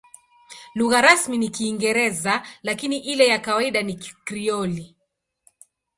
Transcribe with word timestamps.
Lugha 0.75 1.01
rasmi 1.01 1.37
ni 1.37 1.49
Kiingereza, 1.49 2.43
lakini 2.63 2.97
ile 2.97 3.27
ya 3.27 3.39
kawaida 3.39 3.81
ni 3.81 3.95
Krioli. 4.23 4.95